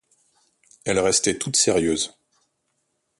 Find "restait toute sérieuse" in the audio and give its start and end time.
0.97-2.17